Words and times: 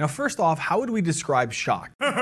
Now, 0.00 0.08
first 0.08 0.40
off, 0.40 0.58
how 0.58 0.80
would 0.80 0.88
we 0.88 1.02
describe 1.02 1.52
shock? 1.52 1.90
Welcome 2.00 2.16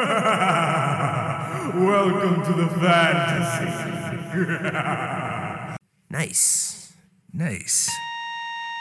to 2.44 2.52
the 2.52 2.66
fantasy. 2.80 3.94
Nice. 6.10 6.94
Nice. 7.34 7.90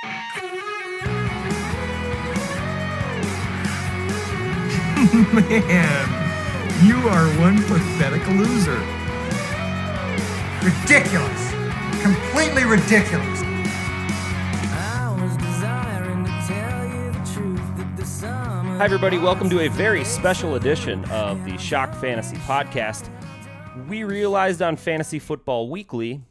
Man, 5.33 6.07
you 6.85 6.95
are 7.09 7.27
one 7.37 7.61
pathetic 7.63 8.25
loser. 8.29 8.79
Ridiculous. 10.63 11.51
Completely 12.01 12.63
ridiculous. 12.63 13.46
Hi, 18.77 18.85
everybody. 18.85 19.17
Welcome 19.17 19.49
to 19.49 19.61
a 19.61 19.67
very 19.69 20.03
special 20.03 20.55
edition 20.55 21.03
of 21.05 21.43
the 21.45 21.57
Shock 21.57 21.93
Fantasy 21.95 22.35
Podcast. 22.37 23.09
We 23.87 24.03
realized 24.03 24.61
on 24.61 24.75
Fantasy 24.75 25.17
Football 25.19 25.69
Weekly 25.69 26.21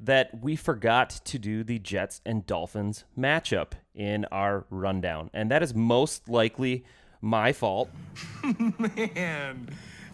that 0.00 0.30
we 0.42 0.54
forgot 0.56 1.10
to 1.24 1.38
do 1.38 1.64
the 1.64 1.78
Jets 1.78 2.20
and 2.24 2.46
Dolphins 2.46 3.04
matchup 3.18 3.72
in 3.94 4.24
our 4.26 4.64
rundown. 4.70 5.30
And 5.34 5.50
that 5.50 5.62
is 5.62 5.74
most 5.74 6.28
likely 6.28 6.84
my 7.20 7.52
fault 7.52 7.88
Man, 9.14 9.68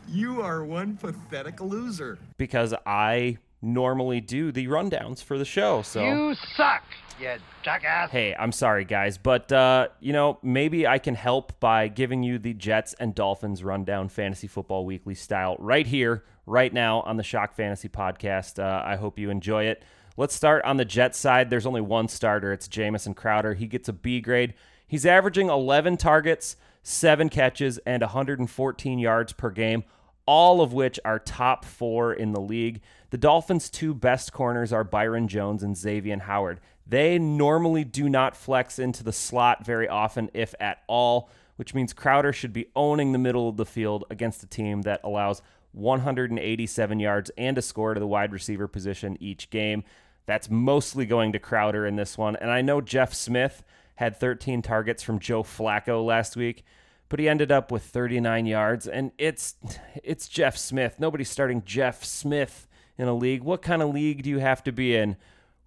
you 0.08 0.40
are 0.42 0.64
one 0.64 0.96
pathetic 0.96 1.60
loser. 1.60 2.18
because 2.38 2.74
I 2.86 3.38
normally 3.60 4.20
do 4.20 4.52
the 4.52 4.66
rundowns 4.68 5.22
for 5.22 5.36
the 5.38 5.44
show. 5.44 5.82
So 5.82 6.02
You 6.04 6.34
suck, 6.56 6.82
you 7.20 7.36
jackass. 7.62 8.10
Hey, 8.10 8.34
I'm 8.38 8.52
sorry, 8.52 8.84
guys, 8.84 9.18
but 9.18 9.50
uh, 9.52 9.88
you 10.00 10.12
know 10.12 10.38
maybe 10.42 10.86
I 10.86 10.98
can 10.98 11.14
help 11.14 11.58
by 11.60 11.88
giving 11.88 12.22
you 12.22 12.38
the 12.38 12.54
Jets 12.54 12.94
and 12.94 13.14
Dolphins 13.14 13.64
rundown, 13.64 14.08
fantasy 14.08 14.46
football 14.46 14.84
weekly 14.84 15.14
style, 15.14 15.56
right 15.58 15.86
here, 15.86 16.24
right 16.46 16.72
now 16.72 17.00
on 17.02 17.16
the 17.16 17.22
Shock 17.22 17.54
Fantasy 17.54 17.88
Podcast. 17.88 18.62
Uh, 18.62 18.82
I 18.84 18.96
hope 18.96 19.18
you 19.18 19.30
enjoy 19.30 19.64
it. 19.64 19.82
Let's 20.16 20.34
start 20.34 20.64
on 20.64 20.76
the 20.76 20.84
Jets 20.84 21.18
side. 21.18 21.50
There's 21.50 21.66
only 21.66 21.80
one 21.80 22.08
starter. 22.08 22.52
It's 22.52 22.68
Jamison 22.68 23.14
Crowder. 23.14 23.54
He 23.54 23.66
gets 23.66 23.88
a 23.88 23.92
B 23.92 24.20
grade. 24.20 24.54
He's 24.86 25.06
averaging 25.06 25.48
11 25.48 25.96
targets, 25.98 26.56
seven 26.82 27.28
catches, 27.28 27.78
and 27.78 28.02
114 28.02 28.98
yards 28.98 29.32
per 29.32 29.50
game 29.50 29.84
all 30.28 30.60
of 30.60 30.74
which 30.74 31.00
are 31.06 31.18
top 31.18 31.64
four 31.64 32.12
in 32.12 32.32
the 32.32 32.40
league. 32.40 32.82
The 33.08 33.16
Dolphins' 33.16 33.70
two 33.70 33.94
best 33.94 34.30
corners 34.30 34.74
are 34.74 34.84
Byron 34.84 35.26
Jones 35.26 35.62
and 35.62 35.74
Xavier 35.74 36.18
Howard. 36.18 36.60
They 36.88 37.18
normally 37.18 37.84
do 37.84 38.08
not 38.08 38.34
flex 38.34 38.78
into 38.78 39.04
the 39.04 39.12
slot 39.12 39.64
very 39.64 39.86
often, 39.86 40.30
if 40.32 40.54
at 40.58 40.82
all, 40.86 41.28
which 41.56 41.74
means 41.74 41.92
Crowder 41.92 42.32
should 42.32 42.52
be 42.52 42.68
owning 42.74 43.12
the 43.12 43.18
middle 43.18 43.48
of 43.48 43.56
the 43.56 43.66
field 43.66 44.04
against 44.10 44.42
a 44.42 44.46
team 44.46 44.82
that 44.82 45.00
allows 45.04 45.42
187 45.72 46.98
yards 46.98 47.30
and 47.36 47.58
a 47.58 47.62
score 47.62 47.92
to 47.94 48.00
the 48.00 48.06
wide 48.06 48.32
receiver 48.32 48.66
position 48.66 49.18
each 49.20 49.50
game. 49.50 49.84
That's 50.24 50.48
mostly 50.48 51.04
going 51.04 51.32
to 51.32 51.38
Crowder 51.38 51.86
in 51.86 51.96
this 51.96 52.16
one. 52.16 52.36
And 52.36 52.50
I 52.50 52.62
know 52.62 52.80
Jeff 52.80 53.12
Smith 53.12 53.62
had 53.96 54.16
13 54.16 54.62
targets 54.62 55.02
from 55.02 55.18
Joe 55.18 55.42
Flacco 55.42 56.04
last 56.04 56.36
week 56.36 56.64
but 57.08 57.20
he 57.20 57.28
ended 57.28 57.50
up 57.50 57.72
with 57.72 57.82
39 57.82 58.46
yards 58.46 58.86
and 58.86 59.12
it's 59.18 59.56
it's 60.02 60.28
Jeff 60.28 60.56
Smith. 60.56 60.96
Nobody's 60.98 61.30
starting 61.30 61.62
Jeff 61.64 62.04
Smith 62.04 62.66
in 62.96 63.08
a 63.08 63.14
league. 63.14 63.42
What 63.42 63.62
kind 63.62 63.82
of 63.82 63.94
league 63.94 64.22
do 64.22 64.30
you 64.30 64.38
have 64.38 64.62
to 64.64 64.72
be 64.72 64.94
in 64.94 65.16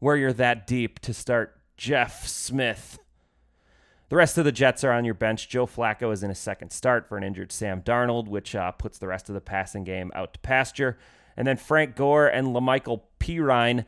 where 0.01 0.17
you're 0.17 0.33
that 0.33 0.67
deep 0.67 0.99
to 0.99 1.13
start 1.13 1.55
Jeff 1.77 2.27
Smith? 2.27 2.99
The 4.09 4.17
rest 4.17 4.37
of 4.37 4.43
the 4.43 4.51
Jets 4.51 4.83
are 4.83 4.91
on 4.91 5.05
your 5.05 5.13
bench. 5.13 5.47
Joe 5.47 5.65
Flacco 5.65 6.11
is 6.11 6.23
in 6.23 6.29
his 6.29 6.39
second 6.39 6.71
start 6.71 7.07
for 7.07 7.17
an 7.17 7.23
injured 7.23 7.51
Sam 7.51 7.81
Darnold, 7.81 8.27
which 8.27 8.55
uh, 8.55 8.71
puts 8.71 8.97
the 8.97 9.07
rest 9.07 9.29
of 9.29 9.35
the 9.35 9.41
passing 9.41 9.85
game 9.85 10.11
out 10.13 10.33
to 10.33 10.39
pasture. 10.39 10.97
And 11.37 11.47
then 11.47 11.55
Frank 11.55 11.95
Gore 11.95 12.27
and 12.27 12.47
La'Mical 12.47 13.03
Perine, 13.19 13.85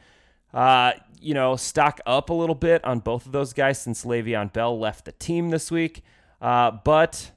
uh, 0.53 0.94
you 1.19 1.34
know, 1.34 1.56
stock 1.57 2.00
up 2.06 2.30
a 2.30 2.34
little 2.34 2.56
bit 2.56 2.85
on 2.85 3.00
both 3.00 3.25
of 3.25 3.31
those 3.31 3.51
guys 3.51 3.81
since 3.81 4.06
Le'Veon 4.06 4.53
Bell 4.53 4.80
left 4.80 5.06
the 5.06 5.12
team 5.13 5.50
this 5.50 5.69
week. 5.69 6.03
Uh, 6.40 6.72
but 6.72 7.31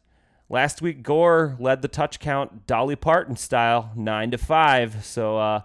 Last 0.48 0.81
week, 0.81 1.03
Gore 1.03 1.56
led 1.58 1.82
the 1.82 1.88
touch 1.88 2.20
count 2.20 2.69
Dolly 2.69 2.94
Parton 2.94 3.34
style, 3.34 3.91
nine 3.97 4.31
to 4.31 4.38
five. 4.38 5.04
So 5.04 5.38
uh, 5.38 5.62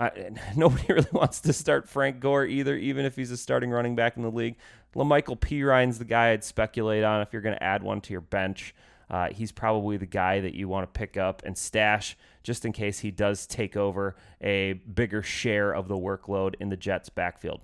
I, 0.00 0.30
nobody 0.56 0.84
really 0.92 1.06
wants 1.12 1.40
to 1.42 1.52
start 1.52 1.88
Frank 1.88 2.18
Gore 2.18 2.46
either, 2.46 2.74
even 2.76 3.04
if 3.04 3.14
he's 3.14 3.30
a 3.30 3.36
starting 3.36 3.70
running 3.70 3.94
back 3.94 4.16
in 4.16 4.22
the 4.22 4.30
league. 4.30 4.56
La'Mical 4.96 5.38
Perine's 5.38 5.98
the 5.98 6.04
guy 6.04 6.30
I'd 6.30 6.42
speculate 6.42 7.04
on 7.04 7.20
if 7.20 7.32
you're 7.32 7.42
going 7.42 7.54
to 7.54 7.62
add 7.62 7.84
one 7.84 8.00
to 8.00 8.12
your 8.12 8.22
bench. 8.22 8.74
Uh, 9.08 9.28
he's 9.28 9.52
probably 9.52 9.96
the 9.96 10.06
guy 10.06 10.40
that 10.40 10.54
you 10.54 10.68
want 10.68 10.92
to 10.92 10.98
pick 10.98 11.16
up 11.16 11.42
and 11.44 11.56
stash 11.56 12.16
just 12.42 12.64
in 12.64 12.72
case 12.72 13.00
he 13.00 13.10
does 13.10 13.46
take 13.46 13.76
over 13.76 14.16
a 14.40 14.72
bigger 14.72 15.22
share 15.22 15.72
of 15.72 15.88
the 15.88 15.96
workload 15.96 16.54
in 16.60 16.70
the 16.70 16.76
Jets' 16.76 17.08
backfield. 17.08 17.60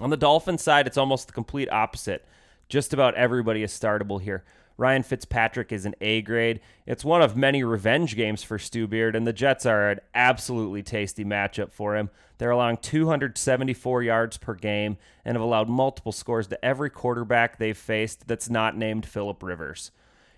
On 0.00 0.10
the 0.10 0.16
Dolphins 0.16 0.62
side, 0.62 0.86
it's 0.86 0.96
almost 0.96 1.26
the 1.26 1.32
complete 1.32 1.70
opposite. 1.70 2.24
Just 2.68 2.92
about 2.92 3.14
everybody 3.14 3.62
is 3.62 3.72
startable 3.72 4.20
here. 4.20 4.44
Ryan 4.76 5.04
Fitzpatrick 5.04 5.70
is 5.70 5.86
an 5.86 5.94
A 6.00 6.20
grade. 6.22 6.60
It's 6.86 7.04
one 7.04 7.22
of 7.22 7.36
many 7.36 7.62
revenge 7.62 8.16
games 8.16 8.42
for 8.42 8.58
Stu 8.58 8.86
Beard, 8.86 9.14
and 9.14 9.26
the 9.26 9.32
Jets 9.32 9.66
are 9.66 9.90
an 9.90 10.00
absolutely 10.14 10.82
tasty 10.82 11.24
matchup 11.24 11.72
for 11.72 11.96
him. 11.96 12.10
They're 12.38 12.50
allowing 12.50 12.78
274 12.78 14.02
yards 14.02 14.36
per 14.36 14.54
game 14.54 14.96
and 15.24 15.36
have 15.36 15.42
allowed 15.42 15.68
multiple 15.68 16.10
scores 16.10 16.48
to 16.48 16.64
every 16.64 16.90
quarterback 16.90 17.58
they've 17.58 17.76
faced 17.76 18.26
that's 18.26 18.50
not 18.50 18.76
named 18.76 19.06
Philip 19.06 19.42
Rivers. 19.42 19.92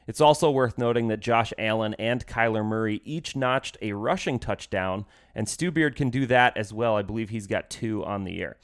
It's 0.06 0.20
also 0.20 0.50
worth 0.50 0.78
noting 0.78 1.08
that 1.08 1.20
Josh 1.20 1.52
Allen 1.58 1.94
and 1.94 2.26
Kyler 2.26 2.64
Murray 2.64 3.00
each 3.04 3.34
notched 3.34 3.76
a 3.82 3.92
rushing 3.92 4.38
touchdown, 4.38 5.04
and 5.34 5.48
Stu 5.48 5.70
Beard 5.70 5.96
can 5.96 6.10
do 6.10 6.26
that 6.26 6.56
as 6.56 6.72
well. 6.72 6.94
I 6.94 7.02
believe 7.02 7.30
he's 7.30 7.48
got 7.48 7.70
two 7.70 8.04
on 8.04 8.24
the 8.24 8.34
year. 8.34 8.56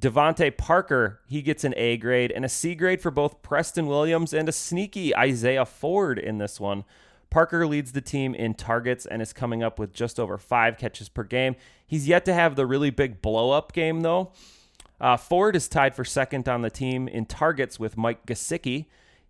DeVante 0.00 0.56
Parker, 0.56 1.20
he 1.26 1.40
gets 1.40 1.64
an 1.64 1.74
A 1.76 1.96
grade 1.96 2.32
and 2.32 2.44
a 2.44 2.48
C 2.48 2.74
grade 2.74 3.00
for 3.00 3.10
both 3.10 3.42
Preston 3.42 3.86
Williams 3.86 4.32
and 4.32 4.48
a 4.48 4.52
sneaky 4.52 5.16
Isaiah 5.16 5.64
Ford 5.64 6.18
in 6.18 6.38
this 6.38 6.60
one. 6.60 6.84
Parker 7.30 7.66
leads 7.66 7.92
the 7.92 8.00
team 8.00 8.34
in 8.34 8.54
targets 8.54 9.06
and 9.06 9.20
is 9.20 9.32
coming 9.32 9.62
up 9.62 9.78
with 9.78 9.92
just 9.92 10.20
over 10.20 10.38
five 10.38 10.76
catches 10.76 11.08
per 11.08 11.24
game. 11.24 11.56
He's 11.86 12.06
yet 12.06 12.24
to 12.26 12.34
have 12.34 12.54
the 12.54 12.66
really 12.66 12.90
big 12.90 13.20
blow 13.22 13.50
up 13.50 13.72
game, 13.72 14.02
though. 14.02 14.30
Uh, 15.00 15.16
Ford 15.16 15.56
is 15.56 15.68
tied 15.68 15.94
for 15.94 16.04
second 16.04 16.48
on 16.48 16.62
the 16.62 16.70
team 16.70 17.08
in 17.08 17.26
targets 17.26 17.78
with 17.78 17.96
Mike 17.96 18.24
Gesicki. 18.26 18.86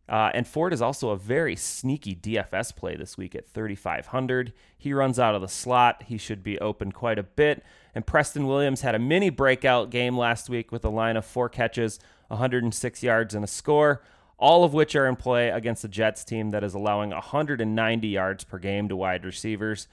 Uh, 0.06 0.30
and 0.34 0.46
Ford 0.46 0.72
is 0.74 0.82
also 0.82 1.10
a 1.10 1.16
very 1.16 1.56
sneaky 1.56 2.14
DFS 2.14 2.76
play 2.76 2.94
this 2.94 3.16
week 3.16 3.34
at 3.34 3.48
3,500. 3.48 4.52
He 4.76 4.92
runs 4.92 5.18
out 5.18 5.34
of 5.34 5.40
the 5.40 5.48
slot. 5.48 6.04
He 6.06 6.18
should 6.18 6.42
be 6.42 6.58
open 6.58 6.92
quite 6.92 7.18
a 7.18 7.22
bit. 7.22 7.64
And 7.94 8.06
Preston 8.06 8.46
Williams 8.46 8.80
had 8.80 8.94
a 8.94 8.98
mini 8.98 9.30
breakout 9.30 9.90
game 9.90 10.16
last 10.16 10.48
week 10.48 10.72
with 10.72 10.84
a 10.84 10.88
line 10.88 11.16
of 11.16 11.24
four 11.24 11.48
catches, 11.48 12.00
106 12.28 13.02
yards, 13.02 13.34
and 13.34 13.44
a 13.44 13.48
score, 13.48 14.02
all 14.36 14.64
of 14.64 14.74
which 14.74 14.96
are 14.96 15.06
in 15.06 15.16
play 15.16 15.50
against 15.50 15.82
the 15.82 15.88
Jets 15.88 16.24
team 16.24 16.50
that 16.50 16.64
is 16.64 16.74
allowing 16.74 17.10
190 17.10 18.08
yards 18.08 18.44
per 18.44 18.58
game 18.58 18.88
to 18.88 18.96
wide 18.96 19.24
receivers. 19.24 19.86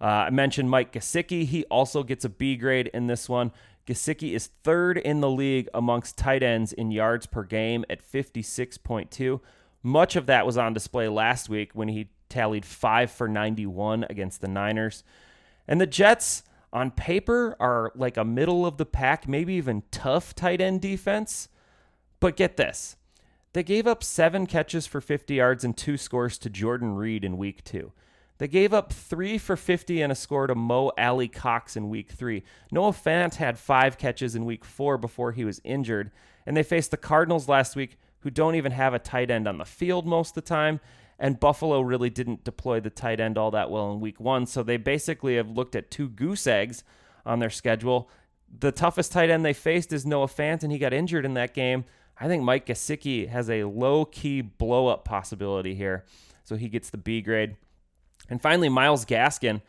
Uh, 0.00 0.26
I 0.26 0.30
mentioned 0.30 0.68
Mike 0.68 0.92
Gesicki. 0.92 1.46
He 1.46 1.64
also 1.64 2.02
gets 2.02 2.24
a 2.24 2.28
B 2.28 2.56
grade 2.56 2.90
in 2.92 3.06
this 3.06 3.28
one. 3.28 3.52
Gesicki 3.86 4.32
is 4.32 4.48
third 4.62 4.96
in 4.98 5.20
the 5.20 5.30
league 5.30 5.68
amongst 5.74 6.16
tight 6.16 6.42
ends 6.42 6.72
in 6.72 6.90
yards 6.90 7.26
per 7.26 7.44
game 7.44 7.84
at 7.90 8.02
56.2. 8.02 9.40
Much 9.82 10.16
of 10.16 10.26
that 10.26 10.46
was 10.46 10.56
on 10.56 10.72
display 10.72 11.08
last 11.08 11.48
week 11.48 11.70
when 11.74 11.88
he 11.88 12.08
tallied 12.30 12.64
5 12.64 13.10
for 13.10 13.28
91 13.28 14.06
against 14.08 14.40
the 14.40 14.48
Niners. 14.48 15.04
And 15.68 15.80
the 15.80 15.86
Jets, 15.86 16.42
on 16.74 16.90
paper, 16.90 17.56
are 17.58 17.92
like 17.94 18.16
a 18.16 18.24
middle 18.24 18.66
of 18.66 18.76
the 18.76 18.84
pack, 18.84 19.26
maybe 19.26 19.54
even 19.54 19.84
tough 19.90 20.34
tight 20.34 20.60
end 20.60 20.82
defense. 20.82 21.48
But 22.20 22.36
get 22.36 22.56
this 22.56 22.96
they 23.54 23.62
gave 23.62 23.86
up 23.86 24.02
seven 24.02 24.46
catches 24.46 24.86
for 24.86 25.00
50 25.00 25.34
yards 25.34 25.64
and 25.64 25.76
two 25.76 25.96
scores 25.96 26.38
to 26.38 26.50
Jordan 26.50 26.96
Reed 26.96 27.24
in 27.24 27.38
week 27.38 27.62
two. 27.62 27.92
They 28.38 28.48
gave 28.48 28.74
up 28.74 28.92
three 28.92 29.38
for 29.38 29.56
50 29.56 30.02
and 30.02 30.10
a 30.10 30.16
score 30.16 30.48
to 30.48 30.56
Mo 30.56 30.90
Alie-Cox 30.98 31.76
in 31.76 31.88
week 31.88 32.10
three. 32.10 32.42
Noah 32.72 32.90
Fant 32.90 33.36
had 33.36 33.56
five 33.56 33.96
catches 33.96 34.34
in 34.34 34.44
week 34.44 34.64
four 34.64 34.98
before 34.98 35.30
he 35.30 35.44
was 35.44 35.60
injured. 35.62 36.10
And 36.44 36.56
they 36.56 36.64
faced 36.64 36.90
the 36.90 36.96
Cardinals 36.96 37.48
last 37.48 37.76
week, 37.76 37.96
who 38.20 38.30
don't 38.30 38.56
even 38.56 38.72
have 38.72 38.92
a 38.92 38.98
tight 38.98 39.30
end 39.30 39.46
on 39.46 39.58
the 39.58 39.64
field 39.64 40.04
most 40.04 40.30
of 40.30 40.34
the 40.34 40.48
time. 40.48 40.80
And 41.18 41.40
Buffalo 41.40 41.80
really 41.80 42.10
didn't 42.10 42.44
deploy 42.44 42.80
the 42.80 42.90
tight 42.90 43.20
end 43.20 43.38
all 43.38 43.50
that 43.52 43.70
well 43.70 43.92
in 43.92 44.00
week 44.00 44.18
one. 44.18 44.46
So 44.46 44.62
they 44.62 44.76
basically 44.76 45.36
have 45.36 45.48
looked 45.48 45.76
at 45.76 45.90
two 45.90 46.08
goose 46.08 46.46
eggs 46.46 46.82
on 47.24 47.38
their 47.38 47.50
schedule. 47.50 48.10
The 48.58 48.72
toughest 48.72 49.12
tight 49.12 49.30
end 49.30 49.44
they 49.44 49.52
faced 49.52 49.92
is 49.92 50.04
Noah 50.04 50.26
Fant, 50.26 50.62
and 50.62 50.72
he 50.72 50.78
got 50.78 50.92
injured 50.92 51.24
in 51.24 51.34
that 51.34 51.54
game. 51.54 51.84
I 52.18 52.28
think 52.28 52.42
Mike 52.42 52.66
Gesicki 52.66 53.28
has 53.28 53.50
a 53.50 53.64
low 53.64 54.04
key 54.04 54.40
blow 54.40 54.86
up 54.88 55.04
possibility 55.04 55.74
here. 55.74 56.04
So 56.44 56.56
he 56.56 56.68
gets 56.68 56.90
the 56.90 56.98
B 56.98 57.20
grade. 57.20 57.56
And 58.28 58.40
finally, 58.40 58.68
Myles 58.68 59.04
Gaskin. 59.04 59.62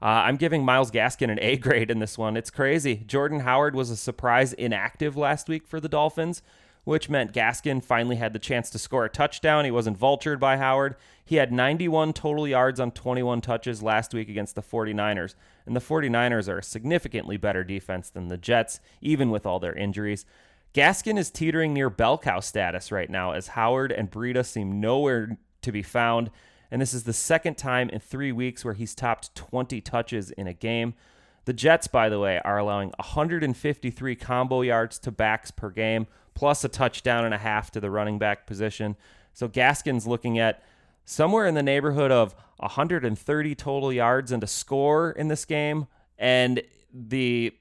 Uh, 0.00 0.06
I'm 0.26 0.36
giving 0.36 0.64
Myles 0.64 0.90
Gaskin 0.90 1.30
an 1.30 1.38
A 1.40 1.56
grade 1.56 1.90
in 1.90 2.00
this 2.00 2.18
one. 2.18 2.36
It's 2.36 2.50
crazy. 2.50 2.96
Jordan 3.06 3.40
Howard 3.40 3.76
was 3.76 3.90
a 3.90 3.96
surprise 3.96 4.52
inactive 4.52 5.16
last 5.16 5.48
week 5.48 5.66
for 5.66 5.78
the 5.78 5.88
Dolphins, 5.88 6.42
which 6.84 7.08
meant 7.08 7.32
Gaskin 7.32 7.82
finally 7.82 8.16
had 8.16 8.32
the 8.32 8.38
chance 8.38 8.68
to 8.70 8.78
score 8.78 9.04
a 9.04 9.08
touchdown. 9.08 9.64
He 9.64 9.70
wasn't 9.70 9.98
vultured 9.98 10.40
by 10.40 10.56
Howard. 10.56 10.96
He 11.24 11.36
had 11.36 11.52
91 11.52 12.12
total 12.12 12.48
yards 12.48 12.80
on 12.80 12.90
21 12.90 13.40
touches 13.40 13.82
last 13.82 14.12
week 14.12 14.28
against 14.28 14.54
the 14.54 14.62
49ers. 14.62 15.34
And 15.64 15.76
the 15.76 15.80
49ers 15.80 16.48
are 16.48 16.58
a 16.58 16.62
significantly 16.62 17.36
better 17.36 17.62
defense 17.62 18.10
than 18.10 18.28
the 18.28 18.36
Jets, 18.36 18.80
even 19.00 19.30
with 19.30 19.46
all 19.46 19.60
their 19.60 19.74
injuries. 19.74 20.26
Gaskin 20.74 21.18
is 21.18 21.30
teetering 21.30 21.72
near 21.72 21.90
bell 21.90 22.18
cow 22.18 22.40
status 22.40 22.90
right 22.90 23.10
now 23.10 23.32
as 23.32 23.48
Howard 23.48 23.92
and 23.92 24.10
Breida 24.10 24.44
seem 24.44 24.80
nowhere 24.80 25.36
to 25.60 25.72
be 25.72 25.82
found. 25.82 26.30
And 26.70 26.80
this 26.80 26.94
is 26.94 27.04
the 27.04 27.12
second 27.12 27.58
time 27.58 27.90
in 27.90 28.00
three 28.00 28.32
weeks 28.32 28.64
where 28.64 28.74
he's 28.74 28.94
topped 28.94 29.34
20 29.34 29.80
touches 29.82 30.30
in 30.30 30.46
a 30.46 30.54
game. 30.54 30.94
The 31.44 31.52
Jets, 31.52 31.88
by 31.88 32.08
the 32.08 32.20
way, 32.20 32.40
are 32.44 32.58
allowing 32.58 32.92
153 32.98 34.16
combo 34.16 34.62
yards 34.62 34.98
to 35.00 35.10
backs 35.10 35.50
per 35.50 35.70
game, 35.70 36.06
plus 36.34 36.62
a 36.64 36.68
touchdown 36.68 37.24
and 37.24 37.34
a 37.34 37.38
half 37.38 37.70
to 37.72 37.80
the 37.80 37.90
running 37.90 38.18
back 38.18 38.46
position. 38.46 38.96
So 39.32 39.48
Gaskin's 39.48 40.06
looking 40.06 40.38
at 40.38 40.62
somewhere 41.04 41.46
in 41.46 41.54
the 41.54 41.62
neighborhood 41.62 42.12
of 42.12 42.34
130 42.58 43.54
total 43.56 43.92
yards 43.92 44.30
and 44.30 44.42
a 44.42 44.46
score 44.46 45.10
in 45.10 45.28
this 45.28 45.44
game. 45.44 45.86
And 46.18 46.62
the 46.92 47.54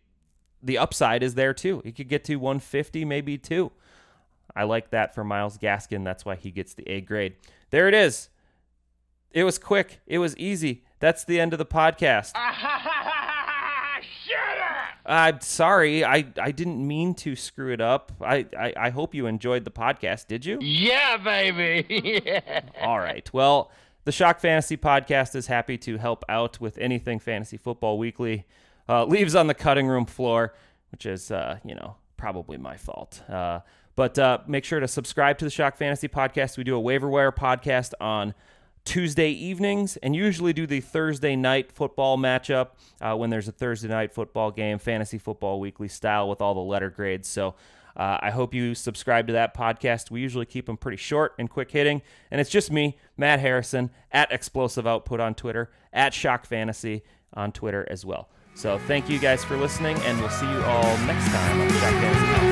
the 0.63 0.77
upside 0.77 1.23
is 1.23 1.33
there 1.33 1.55
too. 1.55 1.81
He 1.83 1.91
could 1.91 2.07
get 2.07 2.23
to 2.25 2.35
150, 2.35 3.03
maybe 3.05 3.37
two. 3.39 3.71
I 4.55 4.63
like 4.63 4.91
that 4.91 5.15
for 5.15 5.23
Myles 5.23 5.57
Gaskin. 5.57 6.03
That's 6.03 6.23
why 6.23 6.35
he 6.35 6.51
gets 6.51 6.75
the 6.75 6.87
A 6.87 7.01
grade. 7.01 7.35
There 7.71 7.87
it 7.87 7.95
is. 7.95 8.29
It 9.31 9.43
was 9.43 9.57
quick. 9.57 10.01
It 10.05 10.19
was 10.19 10.37
easy. 10.37 10.83
That's 10.99 11.23
the 11.23 11.39
end 11.39 11.53
of 11.53 11.57
the 11.57 11.65
podcast. 11.65 12.33
Ah. 12.35 12.50
I'm 15.11 15.41
sorry. 15.41 16.05
I, 16.05 16.25
I 16.41 16.51
didn't 16.51 16.87
mean 16.87 17.15
to 17.15 17.35
screw 17.35 17.73
it 17.73 17.81
up. 17.81 18.13
I, 18.21 18.45
I, 18.57 18.73
I 18.77 18.89
hope 18.91 19.13
you 19.13 19.25
enjoyed 19.25 19.65
the 19.65 19.71
podcast. 19.71 20.27
Did 20.27 20.45
you? 20.45 20.57
Yeah, 20.61 21.17
baby. 21.17 22.21
yeah. 22.25 22.61
All 22.81 22.97
right. 22.97 23.29
Well, 23.33 23.71
the 24.05 24.13
Shock 24.13 24.39
Fantasy 24.39 24.77
Podcast 24.77 25.35
is 25.35 25.47
happy 25.47 25.77
to 25.79 25.97
help 25.97 26.23
out 26.29 26.61
with 26.61 26.77
anything 26.77 27.19
Fantasy 27.19 27.57
Football 27.57 27.97
Weekly 27.97 28.45
uh, 28.87 29.03
leaves 29.03 29.35
on 29.35 29.47
the 29.47 29.53
cutting 29.53 29.85
room 29.85 30.05
floor, 30.05 30.53
which 30.93 31.05
is, 31.05 31.29
uh, 31.29 31.59
you 31.65 31.75
know, 31.75 31.97
probably 32.15 32.57
my 32.57 32.77
fault. 32.77 33.21
Uh, 33.27 33.59
but 33.97 34.17
uh, 34.17 34.37
make 34.47 34.63
sure 34.63 34.79
to 34.79 34.87
subscribe 34.87 35.37
to 35.39 35.45
the 35.45 35.51
Shock 35.51 35.75
Fantasy 35.75 36.07
Podcast. 36.07 36.57
We 36.57 36.63
do 36.63 36.75
a 36.75 36.79
waiver 36.79 37.09
wire 37.09 37.33
podcast 37.33 37.91
on 37.99 38.33
Tuesday 38.83 39.29
evenings 39.29 39.97
and 39.97 40.15
usually 40.15 40.53
do 40.53 40.65
the 40.65 40.81
Thursday 40.81 41.35
night 41.35 41.71
football 41.71 42.17
matchup 42.17 42.69
uh, 42.99 43.15
when 43.15 43.29
there's 43.29 43.47
a 43.47 43.51
Thursday 43.51 43.87
night 43.87 44.11
football 44.13 44.51
game, 44.51 44.79
fantasy 44.79 45.17
football 45.17 45.59
weekly 45.59 45.87
style 45.87 46.27
with 46.27 46.41
all 46.41 46.53
the 46.53 46.59
letter 46.59 46.89
grades. 46.89 47.27
So 47.27 47.55
uh, 47.95 48.17
I 48.21 48.31
hope 48.31 48.53
you 48.53 48.73
subscribe 48.73 49.27
to 49.27 49.33
that 49.33 49.55
podcast. 49.55 50.11
We 50.11 50.21
usually 50.21 50.45
keep 50.45 50.65
them 50.65 50.77
pretty 50.77 50.97
short 50.97 51.33
and 51.37 51.49
quick 51.49 51.71
hitting. 51.71 52.01
And 52.31 52.41
it's 52.41 52.49
just 52.49 52.71
me, 52.71 52.97
Matt 53.17 53.39
Harrison, 53.39 53.91
at 54.11 54.31
Explosive 54.31 54.87
Output 54.87 55.19
on 55.19 55.35
Twitter, 55.35 55.71
at 55.93 56.13
Shock 56.13 56.45
Fantasy 56.45 57.03
on 57.33 57.51
Twitter 57.51 57.85
as 57.89 58.05
well. 58.05 58.29
So 58.53 58.77
thank 58.79 59.09
you 59.09 59.19
guys 59.19 59.43
for 59.43 59.55
listening, 59.55 59.97
and 59.99 60.19
we'll 60.19 60.29
see 60.29 60.49
you 60.49 60.61
all 60.63 60.97
next 61.05 61.29
time 61.29 61.61
on 61.61 61.69
Shock 61.69 61.79
Fantasy. 61.79 62.50